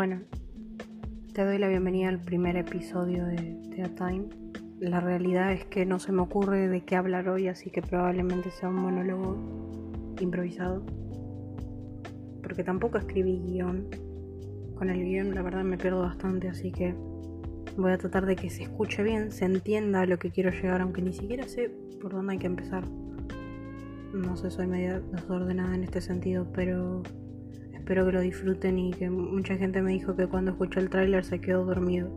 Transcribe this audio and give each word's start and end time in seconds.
Bueno, 0.00 0.20
te 1.34 1.44
doy 1.44 1.58
la 1.58 1.68
bienvenida 1.68 2.08
al 2.08 2.22
primer 2.22 2.56
episodio 2.56 3.26
de 3.26 3.60
The 3.76 3.90
Time. 3.90 4.30
La 4.78 4.98
realidad 4.98 5.52
es 5.52 5.66
que 5.66 5.84
no 5.84 5.98
se 5.98 6.10
me 6.10 6.22
ocurre 6.22 6.68
de 6.68 6.80
qué 6.80 6.96
hablar 6.96 7.28
hoy, 7.28 7.48
así 7.48 7.68
que 7.68 7.82
probablemente 7.82 8.50
sea 8.50 8.70
un 8.70 8.76
monólogo 8.76 9.36
improvisado. 10.18 10.86
Porque 12.42 12.64
tampoco 12.64 12.96
escribí 12.96 13.42
guion. 13.44 13.88
Con 14.74 14.88
el 14.88 15.04
guion 15.04 15.34
la 15.34 15.42
verdad 15.42 15.64
me 15.64 15.76
pierdo 15.76 16.00
bastante, 16.00 16.48
así 16.48 16.72
que 16.72 16.94
voy 17.76 17.92
a 17.92 17.98
tratar 17.98 18.24
de 18.24 18.36
que 18.36 18.48
se 18.48 18.62
escuche 18.62 19.02
bien, 19.02 19.30
se 19.30 19.44
entienda 19.44 20.06
lo 20.06 20.18
que 20.18 20.30
quiero 20.30 20.50
llegar, 20.50 20.80
aunque 20.80 21.02
ni 21.02 21.12
siquiera 21.12 21.46
sé 21.46 21.70
por 22.00 22.12
dónde 22.12 22.32
hay 22.32 22.38
que 22.38 22.46
empezar. 22.46 22.84
No 24.14 24.34
sé, 24.38 24.50
soy 24.50 24.66
media 24.66 24.98
desordenada 24.98 25.74
en 25.74 25.84
este 25.84 26.00
sentido, 26.00 26.46
pero 26.54 27.02
espero 27.90 28.06
que 28.06 28.12
lo 28.12 28.20
disfruten 28.20 28.78
y 28.78 28.92
que 28.92 29.10
mucha 29.10 29.56
gente 29.56 29.82
me 29.82 29.90
dijo 29.90 30.14
que 30.14 30.28
cuando 30.28 30.52
escuchó 30.52 30.78
el 30.78 30.88
tráiler 30.88 31.24
se 31.24 31.40
quedó 31.40 31.64
dormido. 31.64 32.08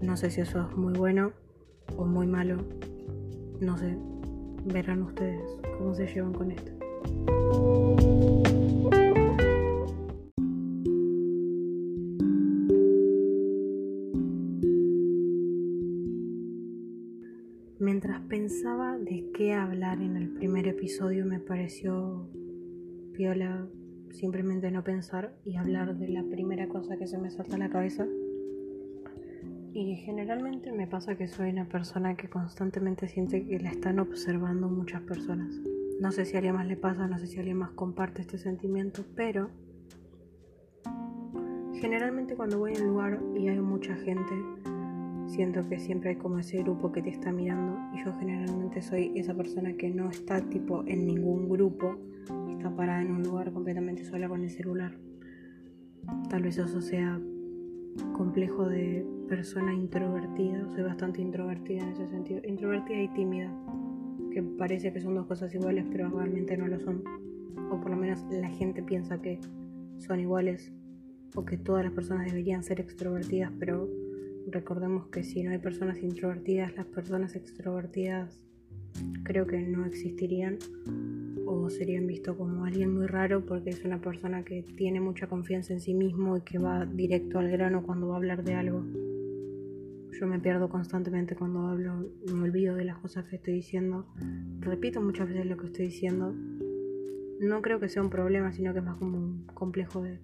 No 0.00 0.16
sé 0.16 0.30
si 0.30 0.40
eso 0.40 0.68
es 0.70 0.76
muy 0.76 0.92
bueno 0.92 1.32
o 1.96 2.04
muy 2.04 2.28
malo. 2.28 2.58
No 3.60 3.76
sé. 3.76 3.96
Verán 4.66 5.02
ustedes 5.02 5.42
cómo 5.76 5.96
se 5.96 6.06
llevan 6.06 6.32
con 6.32 6.52
esto. 6.52 6.70
Mientras 17.80 18.20
pensaba 18.28 18.96
de 18.96 19.28
qué 19.34 19.54
hablar 19.54 20.00
en 20.00 20.16
el 20.16 20.28
primer 20.28 20.68
episodio 20.68 21.26
me 21.26 21.40
pareció 21.40 22.28
piola 23.12 23.68
simplemente 24.12 24.70
no 24.70 24.84
pensar 24.84 25.32
y 25.44 25.56
hablar 25.56 25.96
de 25.96 26.08
la 26.08 26.22
primera 26.24 26.68
cosa 26.68 26.96
que 26.96 27.06
se 27.06 27.18
me 27.18 27.30
salta 27.30 27.56
a 27.56 27.58
la 27.58 27.70
cabeza. 27.70 28.06
Y 29.72 29.96
generalmente 29.96 30.72
me 30.72 30.86
pasa 30.86 31.16
que 31.16 31.28
soy 31.28 31.50
una 31.50 31.66
persona 31.66 32.16
que 32.16 32.28
constantemente 32.28 33.08
siente 33.08 33.46
que 33.46 33.60
la 33.60 33.70
están 33.70 34.00
observando 34.00 34.68
muchas 34.68 35.02
personas. 35.02 35.54
No 36.00 36.10
sé 36.10 36.24
si 36.24 36.34
a 36.34 36.38
alguien 36.38 36.54
más 36.54 36.66
le 36.66 36.76
pasa, 36.76 37.06
no 37.06 37.18
sé 37.18 37.26
si 37.26 37.38
alguien 37.38 37.58
más 37.58 37.70
comparte 37.70 38.22
este 38.22 38.38
sentimiento, 38.38 39.04
pero 39.14 39.50
generalmente 41.74 42.34
cuando 42.34 42.58
voy 42.58 42.74
a 42.76 42.82
un 42.82 42.88
lugar 42.88 43.20
y 43.36 43.48
hay 43.48 43.60
mucha 43.60 43.94
gente, 43.96 44.34
siento 45.26 45.66
que 45.68 45.78
siempre 45.78 46.10
hay 46.10 46.16
como 46.16 46.38
ese 46.38 46.58
grupo 46.62 46.90
que 46.90 47.02
te 47.02 47.10
está 47.10 47.32
mirando 47.32 47.78
y 47.94 48.04
yo 48.04 48.12
generalmente 48.18 48.82
soy 48.82 49.12
esa 49.14 49.34
persona 49.34 49.72
que 49.74 49.90
no 49.90 50.10
está 50.10 50.40
tipo 50.40 50.84
en 50.86 51.06
ningún 51.06 51.48
grupo 51.48 51.96
está 52.60 52.76
parada 52.76 53.00
en 53.00 53.12
un 53.12 53.22
lugar 53.22 53.50
completamente 53.52 54.04
sola 54.04 54.28
con 54.28 54.42
el 54.42 54.50
celular. 54.50 54.92
Tal 56.28 56.42
vez 56.42 56.58
eso 56.58 56.82
sea 56.82 57.18
complejo 58.12 58.68
de 58.68 59.02
persona 59.30 59.72
introvertida. 59.72 60.68
Soy 60.68 60.82
bastante 60.82 61.22
introvertida 61.22 61.80
en 61.84 61.88
ese 61.88 62.06
sentido. 62.08 62.42
Introvertida 62.44 63.00
y 63.00 63.08
tímida. 63.14 63.50
Que 64.30 64.42
parece 64.42 64.92
que 64.92 65.00
son 65.00 65.14
dos 65.14 65.26
cosas 65.26 65.54
iguales, 65.54 65.86
pero 65.90 66.10
realmente 66.10 66.54
no 66.58 66.66
lo 66.66 66.78
son. 66.80 67.02
O 67.70 67.80
por 67.80 67.90
lo 67.90 67.96
menos 67.96 68.26
la 68.30 68.50
gente 68.50 68.82
piensa 68.82 69.22
que 69.22 69.40
son 69.96 70.20
iguales. 70.20 70.70
O 71.34 71.46
que 71.46 71.56
todas 71.56 71.82
las 71.82 71.94
personas 71.94 72.26
deberían 72.26 72.62
ser 72.62 72.78
extrovertidas, 72.78 73.50
pero 73.58 73.88
recordemos 74.48 75.06
que 75.06 75.24
si 75.24 75.42
no 75.42 75.52
hay 75.52 75.58
personas 75.58 76.02
introvertidas, 76.02 76.76
las 76.76 76.84
personas 76.84 77.36
extrovertidas 77.36 78.44
creo 79.24 79.46
que 79.46 79.62
no 79.62 79.86
existirían 79.86 80.58
o 81.50 81.68
serían 81.68 82.06
visto 82.06 82.36
como 82.36 82.64
alguien 82.64 82.94
muy 82.94 83.06
raro 83.06 83.44
porque 83.44 83.70
es 83.70 83.84
una 83.84 84.00
persona 84.00 84.44
que 84.44 84.62
tiene 84.62 85.00
mucha 85.00 85.26
confianza 85.26 85.72
en 85.72 85.80
sí 85.80 85.94
mismo 85.94 86.36
y 86.36 86.42
que 86.42 86.58
va 86.58 86.86
directo 86.86 87.38
al 87.38 87.50
grano 87.50 87.82
cuando 87.82 88.08
va 88.08 88.14
a 88.14 88.16
hablar 88.18 88.44
de 88.44 88.54
algo. 88.54 88.84
Yo 90.12 90.26
me 90.26 90.38
pierdo 90.38 90.68
constantemente 90.68 91.34
cuando 91.34 91.66
hablo, 91.66 92.10
me 92.32 92.42
olvido 92.42 92.74
de 92.76 92.84
las 92.84 92.98
cosas 92.98 93.24
que 93.26 93.36
estoy 93.36 93.54
diciendo, 93.54 94.06
repito 94.60 95.00
muchas 95.00 95.28
veces 95.28 95.46
lo 95.46 95.56
que 95.56 95.66
estoy 95.66 95.86
diciendo. 95.86 96.34
No 97.40 97.62
creo 97.62 97.80
que 97.80 97.88
sea 97.88 98.02
un 98.02 98.10
problema, 98.10 98.52
sino 98.52 98.72
que 98.72 98.80
es 98.80 98.84
más 98.84 98.98
como 98.98 99.18
un 99.18 99.46
complejo 99.54 100.02
de 100.02 100.18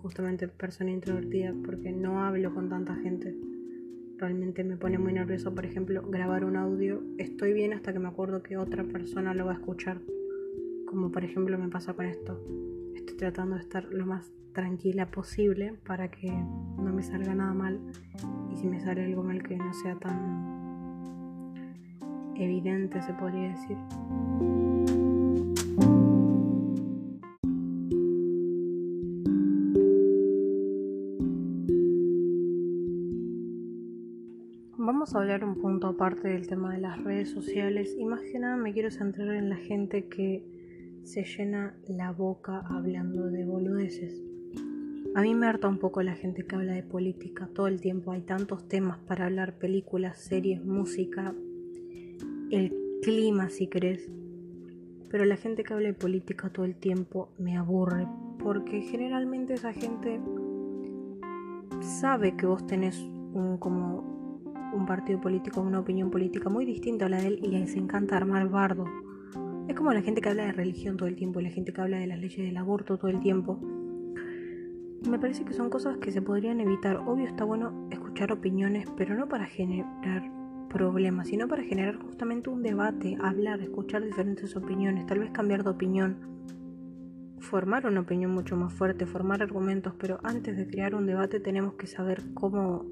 justamente 0.00 0.48
persona 0.48 0.90
introvertida 0.90 1.54
porque 1.64 1.92
no 1.92 2.20
hablo 2.20 2.54
con 2.54 2.68
tanta 2.68 2.96
gente 2.96 3.34
realmente 4.18 4.64
me 4.64 4.76
pone 4.76 4.98
muy 4.98 5.12
nervioso, 5.12 5.54
por 5.54 5.66
ejemplo, 5.66 6.02
grabar 6.08 6.44
un 6.44 6.56
audio. 6.56 7.02
Estoy 7.18 7.52
bien 7.52 7.72
hasta 7.72 7.92
que 7.92 7.98
me 7.98 8.08
acuerdo 8.08 8.42
que 8.42 8.56
otra 8.56 8.84
persona 8.84 9.34
lo 9.34 9.46
va 9.46 9.52
a 9.52 9.54
escuchar. 9.56 10.00
Como 10.94 11.10
por 11.10 11.24
ejemplo 11.24 11.58
me 11.58 11.68
pasa 11.68 11.92
con 11.92 12.06
esto. 12.06 12.40
Estoy 12.94 13.16
tratando 13.16 13.56
de 13.56 13.62
estar 13.62 13.82
lo 13.92 14.06
más 14.06 14.30
tranquila 14.52 15.10
posible 15.10 15.74
para 15.84 16.08
que 16.08 16.30
no 16.30 16.92
me 16.92 17.02
salga 17.02 17.34
nada 17.34 17.52
mal. 17.52 17.80
Y 18.52 18.56
si 18.56 18.68
me 18.68 18.78
sale 18.78 19.04
algo 19.04 19.24
mal 19.24 19.42
que 19.42 19.56
no 19.56 19.74
sea 19.74 19.96
tan 19.96 21.52
evidente, 22.36 23.02
se 23.02 23.12
podría 23.14 23.48
decir. 23.48 23.76
Vamos 34.78 35.12
a 35.12 35.18
hablar 35.18 35.44
un 35.44 35.56
punto 35.56 35.88
aparte 35.88 36.28
del 36.28 36.46
tema 36.46 36.72
de 36.72 36.80
las 36.80 37.02
redes 37.02 37.30
sociales 37.30 37.96
y 37.98 38.04
más 38.04 38.20
que 38.20 38.38
nada 38.38 38.56
me 38.56 38.72
quiero 38.72 38.92
centrar 38.92 39.34
en 39.34 39.50
la 39.50 39.56
gente 39.56 40.06
que 40.06 40.54
se 41.04 41.22
llena 41.24 41.76
la 41.86 42.12
boca 42.12 42.62
hablando 42.66 43.30
de 43.30 43.44
boludeces. 43.44 44.22
A 45.14 45.22
mí 45.22 45.34
me 45.34 45.46
harta 45.46 45.68
un 45.68 45.78
poco 45.78 46.02
la 46.02 46.14
gente 46.14 46.44
que 46.44 46.56
habla 46.56 46.72
de 46.72 46.82
política 46.82 47.48
todo 47.54 47.68
el 47.68 47.80
tiempo. 47.80 48.10
Hay 48.10 48.22
tantos 48.22 48.66
temas 48.66 48.98
para 48.98 49.26
hablar, 49.26 49.58
películas, 49.58 50.18
series, 50.18 50.64
música, 50.64 51.34
el 52.50 52.74
clima 53.02 53.50
si 53.50 53.68
crees. 53.68 54.10
Pero 55.10 55.24
la 55.24 55.36
gente 55.36 55.62
que 55.62 55.74
habla 55.74 55.88
de 55.88 55.94
política 55.94 56.48
todo 56.50 56.64
el 56.64 56.74
tiempo 56.74 57.28
me 57.38 57.56
aburre 57.56 58.08
porque 58.38 58.80
generalmente 58.80 59.54
esa 59.54 59.72
gente 59.72 60.20
sabe 61.80 62.34
que 62.34 62.46
vos 62.46 62.66
tenés 62.66 62.98
un 62.98 63.58
como 63.58 64.40
un 64.74 64.86
partido 64.86 65.20
político, 65.20 65.60
una 65.60 65.80
opinión 65.80 66.10
política 66.10 66.48
muy 66.48 66.64
distinta 66.64 67.06
a 67.06 67.08
la 67.08 67.18
de 67.18 67.28
él 67.28 67.40
y 67.42 67.48
les 67.48 67.76
encanta 67.76 68.16
armar 68.16 68.48
bardo. 68.48 68.86
Es 69.74 69.78
como 69.78 69.92
la 69.92 70.02
gente 70.02 70.20
que 70.20 70.28
habla 70.28 70.44
de 70.44 70.52
religión 70.52 70.96
todo 70.96 71.08
el 71.08 71.16
tiempo, 71.16 71.40
la 71.40 71.50
gente 71.50 71.72
que 71.72 71.80
habla 71.80 71.98
de 71.98 72.06
las 72.06 72.20
leyes 72.20 72.46
del 72.46 72.56
aborto 72.58 72.96
todo 72.96 73.10
el 73.10 73.18
tiempo. 73.18 73.58
Me 75.10 75.18
parece 75.18 75.44
que 75.44 75.52
son 75.52 75.68
cosas 75.68 75.96
que 75.96 76.12
se 76.12 76.22
podrían 76.22 76.60
evitar. 76.60 76.98
Obvio 76.98 77.26
está 77.26 77.42
bueno 77.42 77.88
escuchar 77.90 78.30
opiniones, 78.30 78.86
pero 78.96 79.16
no 79.16 79.28
para 79.28 79.46
generar 79.46 80.30
problemas, 80.70 81.26
sino 81.26 81.48
para 81.48 81.64
generar 81.64 81.96
justamente 81.96 82.50
un 82.50 82.62
debate, 82.62 83.18
hablar, 83.20 83.62
escuchar 83.62 84.04
diferentes 84.04 84.54
opiniones, 84.54 85.06
tal 85.06 85.18
vez 85.18 85.32
cambiar 85.32 85.64
de 85.64 85.70
opinión, 85.70 86.18
formar 87.40 87.84
una 87.86 88.02
opinión 88.02 88.30
mucho 88.30 88.54
más 88.54 88.72
fuerte, 88.72 89.06
formar 89.06 89.42
argumentos, 89.42 89.94
pero 89.98 90.20
antes 90.22 90.56
de 90.56 90.68
crear 90.68 90.94
un 90.94 91.04
debate 91.04 91.40
tenemos 91.40 91.74
que 91.74 91.88
saber 91.88 92.22
cómo 92.32 92.86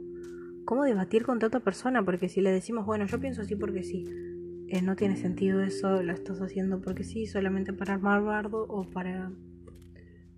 cómo 0.64 0.84
debatir 0.84 1.24
con 1.24 1.42
otra 1.42 1.60
persona, 1.60 2.04
porque 2.04 2.28
si 2.28 2.40
le 2.40 2.50
decimos, 2.50 2.86
bueno, 2.86 3.06
yo 3.06 3.20
pienso 3.20 3.42
así 3.42 3.56
porque 3.56 3.82
sí, 3.82 4.04
eh, 4.72 4.80
no 4.80 4.96
tiene 4.96 5.16
sentido 5.16 5.60
eso, 5.60 6.02
lo 6.02 6.14
estás 6.14 6.40
haciendo 6.40 6.80
porque 6.80 7.04
sí, 7.04 7.26
solamente 7.26 7.74
para 7.74 7.92
armar 7.92 8.22
bardo 8.22 8.64
o 8.70 8.88
para... 8.88 9.30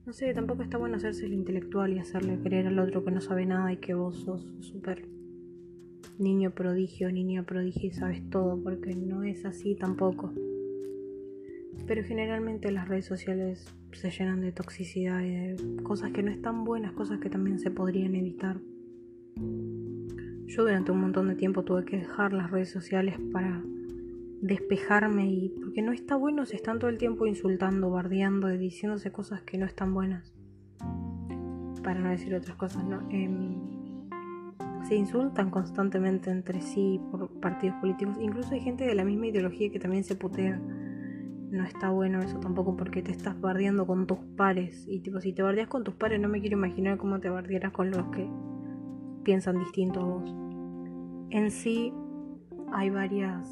No 0.05 0.13
sé, 0.13 0.35
tampoco 0.35 0.65
está 0.65 0.77
bueno 0.77 0.97
hacerse 0.97 1.27
el 1.27 1.35
intelectual 1.35 1.93
y 1.93 2.01
hacerle 2.01 2.41
creer 2.41 2.67
al 2.67 2.81
otro 2.81 3.05
que 3.05 3.13
no 3.13 3.21
sabe 3.21 3.47
nada 3.47 3.73
y 3.73 3.77
que 3.77 3.95
vos 3.95 4.25
sos 4.25 4.45
súper 4.59 5.07
niño 6.19 6.51
prodigio, 6.51 7.13
niña 7.13 7.45
prodigio 7.45 7.89
y 7.89 7.93
sabes 7.93 8.29
todo, 8.29 8.61
porque 8.61 8.97
no 8.97 9.23
es 9.23 9.45
así 9.45 9.77
tampoco. 9.77 10.35
Pero 11.87 12.03
generalmente 12.03 12.73
las 12.73 12.89
redes 12.89 13.07
sociales 13.07 13.73
se 13.93 14.11
llenan 14.11 14.41
de 14.41 14.51
toxicidad 14.51 15.23
y 15.23 15.31
de 15.31 15.83
cosas 15.85 16.11
que 16.11 16.25
no 16.25 16.33
están 16.33 16.65
buenas, 16.65 16.91
cosas 16.91 17.21
que 17.21 17.31
también 17.31 17.61
se 17.61 17.71
podrían 17.71 18.17
evitar. 18.17 18.59
Yo 20.47 20.63
durante 20.65 20.91
un 20.91 21.01
montón 21.03 21.29
de 21.29 21.37
tiempo 21.37 21.63
tuve 21.63 21.85
que 21.85 21.99
dejar 21.99 22.33
las 22.33 22.51
redes 22.51 22.71
sociales 22.71 23.15
para 23.33 23.63
despejarme 24.41 25.27
y 25.27 25.49
porque 25.49 25.83
no 25.83 25.93
está 25.93 26.17
bueno 26.17 26.45
si 26.47 26.57
están 26.57 26.79
todo 26.79 26.91
el 26.91 26.99
tiempo 26.99 27.27
insultando, 27.27 27.91
bardeando 27.91 28.49
diciéndose 28.49 29.11
cosas 29.11 29.43
que 29.43 29.59
no 29.59 29.67
están 29.67 29.95
buenas. 29.95 30.35
Para 31.83 32.01
no 32.01 32.11
decir 32.11 32.35
otras 32.35 32.57
cosas, 32.57 32.85
¿no? 32.85 33.07
Em, 33.11 33.75
se 34.85 34.97
insultan 34.97 35.51
constantemente 35.51 36.31
entre 36.31 36.61
sí 36.61 37.01
por 37.11 37.29
partidos 37.41 37.77
políticos. 37.77 38.17
Incluso 38.21 38.55
hay 38.55 38.61
gente 38.61 38.85
de 38.85 38.95
la 38.95 39.05
misma 39.05 39.27
ideología 39.27 39.71
que 39.71 39.79
también 39.79 40.05
se 40.05 40.15
putea. 40.15 40.61
No 41.51 41.65
está 41.65 41.91
bueno 41.91 42.21
eso 42.21 42.39
tampoco 42.41 42.77
porque 42.77 43.03
te 43.03 43.13
estás 43.13 43.41
bardeando 43.41 43.87
con 43.87 44.07
tus 44.07 44.19
pares. 44.37 44.87
Y 44.89 45.01
tipo, 45.01 45.21
si 45.21 45.33
te 45.33 45.43
bardeas 45.43 45.69
con 45.69 45.85
tus 45.85 45.95
pares, 45.95 46.21
no 46.21 46.29
me 46.29 46.41
quiero 46.41 46.57
imaginar 46.57 46.99
cómo 46.99 47.21
te 47.21 47.31
bardearás 47.31 47.73
con 47.73 47.91
los 47.91 48.07
que 48.09 48.29
piensan 49.25 49.59
distinto 49.59 50.01
a 50.01 50.05
vos. 50.05 50.35
En 51.31 51.51
sí 51.51 51.93
hay 52.73 52.91
varias 52.91 53.49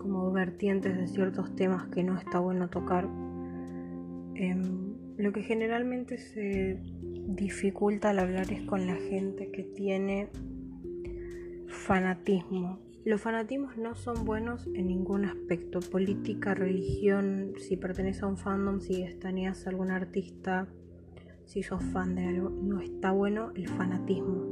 como 0.00 0.32
vertientes 0.32 0.96
de 0.96 1.06
ciertos 1.06 1.54
temas 1.54 1.86
que 1.88 2.02
no 2.02 2.18
está 2.18 2.40
bueno 2.40 2.68
tocar. 2.68 3.08
Em, 4.34 4.94
lo 5.16 5.32
que 5.32 5.42
generalmente 5.42 6.18
se 6.18 6.80
dificulta 7.28 8.10
al 8.10 8.18
hablar 8.18 8.50
es 8.52 8.62
con 8.62 8.86
la 8.86 8.96
gente 8.96 9.50
que 9.52 9.62
tiene 9.62 10.28
fanatismo. 11.68 12.80
Los 13.04 13.20
fanatismos 13.20 13.76
no 13.76 13.94
son 13.94 14.24
buenos 14.24 14.66
en 14.74 14.86
ningún 14.88 15.24
aspecto. 15.24 15.80
Política, 15.80 16.54
religión, 16.54 17.52
si 17.58 17.76
perteneces 17.76 18.22
a 18.22 18.26
un 18.26 18.36
fandom, 18.36 18.80
si 18.80 19.02
estaneas 19.02 19.66
a 19.66 19.70
algún 19.70 19.90
artista, 19.90 20.68
si 21.44 21.62
sos 21.62 21.82
fan 21.82 22.14
de 22.14 22.26
algo, 22.26 22.50
no 22.50 22.80
está 22.80 23.10
bueno 23.12 23.52
el 23.54 23.68
fanatismo. 23.68 24.46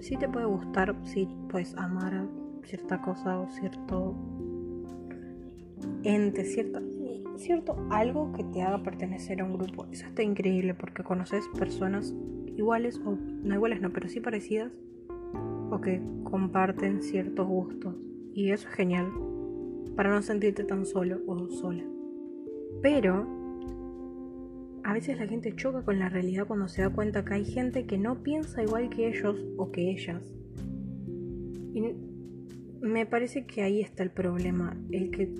Si 0.00 0.16
te 0.16 0.28
puede 0.28 0.46
gustar, 0.46 0.96
si 1.04 1.28
puedes 1.48 1.74
amar 1.76 2.26
cierta 2.64 3.00
cosa 3.02 3.38
o 3.38 3.48
cierto 3.50 4.16
ente, 6.02 6.44
cierta, 6.44 6.80
cierto 7.36 7.76
algo 7.90 8.32
que 8.32 8.44
te 8.44 8.62
haga 8.62 8.82
pertenecer 8.82 9.40
a 9.40 9.44
un 9.44 9.58
grupo. 9.58 9.86
Eso 9.90 10.06
está 10.06 10.22
increíble 10.22 10.74
porque 10.74 11.02
conoces 11.02 11.44
personas 11.58 12.14
iguales 12.56 13.00
o 13.04 13.16
no 13.16 13.54
iguales, 13.54 13.80
no, 13.80 13.90
pero 13.92 14.08
sí 14.08 14.20
parecidas 14.20 14.72
o 15.70 15.80
que 15.80 16.00
comparten 16.24 17.02
ciertos 17.02 17.46
gustos. 17.46 17.96
Y 18.34 18.50
eso 18.50 18.68
es 18.68 18.74
genial 18.74 19.10
para 19.96 20.10
no 20.10 20.22
sentirte 20.22 20.64
tan 20.64 20.86
solo 20.86 21.20
o 21.26 21.48
sola. 21.48 21.84
Pero 22.82 23.26
a 24.84 24.92
veces 24.92 25.18
la 25.18 25.26
gente 25.26 25.54
choca 25.54 25.82
con 25.82 25.98
la 25.98 26.08
realidad 26.08 26.46
cuando 26.46 26.68
se 26.68 26.82
da 26.82 26.90
cuenta 26.90 27.24
que 27.24 27.34
hay 27.34 27.44
gente 27.44 27.86
que 27.86 27.98
no 27.98 28.22
piensa 28.22 28.62
igual 28.62 28.90
que 28.90 29.08
ellos 29.08 29.44
o 29.56 29.70
que 29.70 29.90
ellas. 29.90 30.34
Y 31.74 31.82
me 32.80 33.06
parece 33.06 33.46
que 33.46 33.62
ahí 33.62 33.80
está 33.80 34.02
el 34.02 34.10
problema, 34.10 34.76
el 34.90 35.10
que 35.10 35.32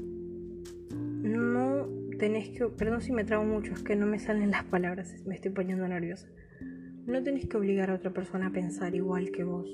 no 1.23 1.89
tenés 2.19 2.51
que, 2.51 2.67
perdón 2.67 3.01
si 3.01 3.13
me 3.13 3.25
trago 3.25 3.45
mucho, 3.45 3.73
es 3.73 3.83
que 3.83 3.97
no 3.97 4.07
me 4.07 4.19
salen 4.19 4.51
las 4.51 4.65
palabras, 4.65 5.15
me 5.25 5.37
estoy 5.37 5.53
poniendo 5.53 5.87
nerviosa. 5.87 6.29
No 7.07 7.23
tenés 7.23 7.47
que 7.47 7.57
obligar 7.57 7.91
a 7.91 7.95
otra 7.95 8.13
persona 8.13 8.49
a 8.49 8.53
pensar 8.53 8.95
igual 8.95 9.31
que 9.31 9.45
vos. 9.45 9.69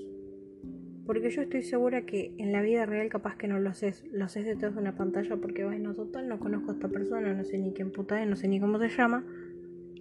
Porque 1.07 1.31
yo 1.31 1.43
estoy 1.43 1.63
segura 1.63 2.03
que 2.03 2.35
en 2.37 2.53
la 2.53 2.61
vida 2.61 2.85
real 2.85 3.09
capaz 3.09 3.37
que 3.37 3.49
no 3.49 3.59
lo 3.59 3.71
haces, 3.71 4.05
lo 4.13 4.27
haces 4.27 4.45
detrás 4.45 4.75
de 4.75 4.81
una 4.81 4.95
pantalla 4.95 5.37
porque 5.37 5.65
bueno, 5.65 5.95
total 5.95 6.29
no 6.29 6.39
conozco 6.39 6.71
a 6.71 6.75
esta 6.75 6.89
persona, 6.89 7.33
no 7.33 7.45
sé 7.45 7.57
ni 7.59 7.73
quién 7.73 7.93
puta 7.93 8.23
es, 8.23 8.29
no 8.29 8.37
sé 8.37 8.47
ni 8.47 8.61
cómo 8.61 8.79
se 8.79 8.91
llama. 8.91 9.25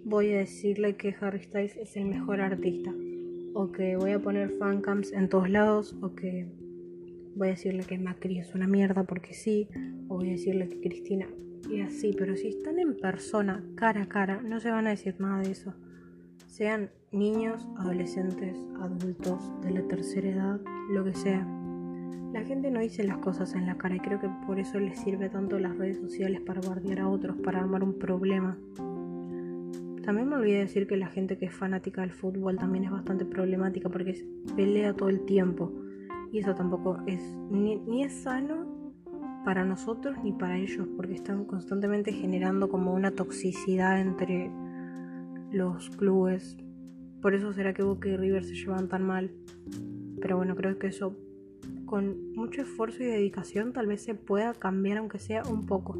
Voy 0.04 0.32
a 0.32 0.38
decirle 0.38 0.96
que 0.96 1.14
Harry 1.20 1.42
Styles 1.42 1.76
es 1.76 1.96
el 1.96 2.04
mejor 2.04 2.40
artista. 2.40 2.92
O 3.54 3.72
que 3.72 3.96
voy 3.96 4.12
a 4.12 4.20
poner 4.20 4.50
fancams 4.50 5.12
en 5.12 5.28
todos 5.28 5.48
lados. 5.48 5.96
O 6.02 6.14
que 6.14 6.46
voy 7.38 7.48
a 7.48 7.50
decirle 7.52 7.84
que 7.84 7.98
Macri 7.98 8.38
es 8.38 8.54
una 8.54 8.66
mierda 8.66 9.04
porque 9.04 9.32
sí, 9.32 9.68
o 10.08 10.16
voy 10.16 10.28
a 10.28 10.32
decirle 10.32 10.68
que 10.68 10.80
Cristina 10.80 11.28
y 11.70 11.80
así, 11.80 12.14
pero 12.16 12.36
si 12.36 12.48
están 12.48 12.78
en 12.78 12.96
persona, 12.96 13.62
cara 13.76 14.02
a 14.02 14.08
cara, 14.08 14.42
no 14.42 14.58
se 14.58 14.70
van 14.70 14.86
a 14.86 14.90
decir 14.90 15.14
nada 15.18 15.42
de 15.42 15.52
eso. 15.52 15.74
Sean 16.46 16.90
niños, 17.12 17.68
adolescentes, 17.78 18.56
adultos, 18.80 19.52
de 19.62 19.70
la 19.70 19.82
tercera 19.82 20.28
edad, 20.28 20.60
lo 20.90 21.04
que 21.04 21.14
sea. 21.14 21.46
La 22.32 22.42
gente 22.44 22.70
no 22.70 22.80
dice 22.80 23.04
las 23.04 23.18
cosas 23.18 23.54
en 23.54 23.66
la 23.66 23.76
cara 23.76 23.96
y 23.96 24.00
creo 24.00 24.20
que 24.20 24.30
por 24.46 24.58
eso 24.58 24.78
les 24.80 24.98
sirve 24.98 25.28
tanto 25.28 25.58
las 25.58 25.76
redes 25.76 25.98
sociales 25.98 26.40
para 26.40 26.60
guardiar 26.60 27.00
a 27.00 27.08
otros, 27.08 27.36
para 27.38 27.60
armar 27.60 27.82
un 27.84 27.98
problema. 27.98 28.58
También 30.02 30.28
me 30.28 30.36
olvidé 30.36 30.60
decir 30.60 30.86
que 30.86 30.96
la 30.96 31.08
gente 31.08 31.36
que 31.36 31.46
es 31.46 31.54
fanática 31.54 32.00
del 32.00 32.12
fútbol 32.12 32.56
también 32.56 32.84
es 32.84 32.90
bastante 32.90 33.24
problemática 33.24 33.90
porque 33.90 34.24
pelea 34.56 34.94
todo 34.94 35.10
el 35.10 35.24
tiempo 35.26 35.72
y 36.32 36.38
eso 36.38 36.54
tampoco 36.54 36.98
es 37.06 37.20
ni, 37.50 38.02
es 38.02 38.22
sano 38.22 38.92
para 39.44 39.64
nosotros 39.64 40.16
ni 40.22 40.32
para 40.32 40.58
ellos, 40.58 40.86
porque 40.96 41.14
están 41.14 41.44
constantemente 41.44 42.12
generando 42.12 42.68
como 42.68 42.92
una 42.92 43.12
toxicidad 43.12 44.00
entre 44.00 44.50
los 45.52 45.90
clubes. 45.90 46.56
Por 47.22 47.34
eso 47.34 47.52
será 47.52 47.72
que 47.72 47.82
Boca 47.82 48.08
y 48.08 48.16
River 48.16 48.44
se 48.44 48.54
llevan 48.54 48.88
tan 48.88 49.06
mal. 49.06 49.30
Pero 50.20 50.36
bueno, 50.36 50.54
creo 50.54 50.78
que 50.78 50.88
eso 50.88 51.16
con 51.86 52.32
mucho 52.34 52.62
esfuerzo 52.62 53.02
y 53.02 53.06
dedicación 53.06 53.72
tal 53.72 53.86
vez 53.86 54.02
se 54.02 54.14
pueda 54.14 54.52
cambiar 54.52 54.98
aunque 54.98 55.18
sea 55.18 55.42
un 55.50 55.66
poco. 55.66 55.98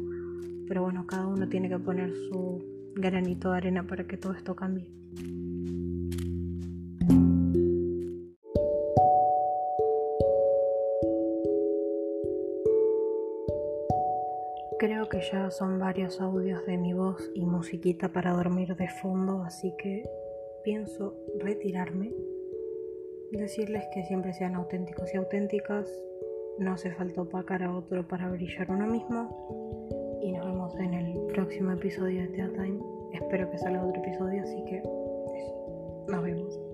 Pero 0.67 0.83
bueno, 0.83 1.07
cada 1.07 1.25
uno 1.25 1.49
tiene 1.49 1.67
que 1.67 1.79
poner 1.79 2.13
su 2.15 2.63
granito 2.95 3.51
de 3.51 3.57
arena 3.57 3.87
para 3.87 4.05
que 4.05 4.17
todo 4.17 4.33
esto 4.33 4.55
cambie. 4.55 4.91
Creo 14.79 15.09
que 15.09 15.19
ya 15.19 15.51
son 15.51 15.77
varios 15.77 16.21
audios 16.21 16.65
de 16.65 16.77
mi 16.77 16.93
voz 16.93 17.29
y 17.35 17.45
musiquita 17.45 18.13
para 18.13 18.31
dormir 18.31 18.77
de 18.77 18.87
fondo, 18.87 19.43
así 19.43 19.73
que 19.77 20.09
pienso 20.63 21.17
retirarme. 21.37 22.13
Decirles 23.33 23.83
que 23.93 24.05
siempre 24.05 24.31
sean 24.31 24.55
auténticos 24.55 25.13
y 25.13 25.17
auténticas. 25.17 25.91
No 26.59 26.71
hace 26.71 26.93
falta 26.93 27.23
opacar 27.23 27.61
a 27.61 27.75
otro 27.75 28.07
para 28.07 28.29
brillar 28.29 28.71
uno 28.71 28.87
mismo. 28.87 30.17
Y 30.21 30.31
nos 30.31 30.45
vemos 30.45 30.73
en 30.79 30.93
el 30.93 31.25
próximo 31.33 31.73
episodio 31.73 32.21
de 32.21 32.27
Tea 32.29 32.49
Time. 32.53 32.79
Espero 33.11 33.51
que 33.51 33.57
salga 33.57 33.85
otro 33.85 34.01
episodio, 34.01 34.43
así 34.43 34.63
que. 34.63 34.81
Nos 36.07 36.23
vemos. 36.23 36.68